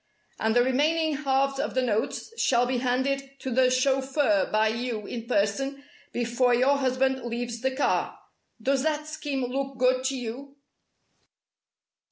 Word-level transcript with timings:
And 0.39 0.55
the 0.55 0.63
remaining 0.63 1.15
halves 1.17 1.59
of 1.59 1.75
the 1.75 1.83
notes 1.83 2.33
shall 2.41 2.65
be 2.65 2.79
handed 2.79 3.37
to 3.39 3.51
the 3.51 3.69
chauffeur 3.69 4.49
by 4.51 4.69
you 4.69 5.05
in 5.05 5.27
person 5.27 5.83
before 6.11 6.55
your 6.55 6.77
husband 6.79 7.21
leaves 7.23 7.61
the 7.61 7.69
car. 7.75 8.17
Does 8.59 8.81
that 8.81 9.05
scheme 9.05 9.43
look 9.45 9.77
good 9.77 10.03
to 10.05 10.15
you?" 10.17 10.55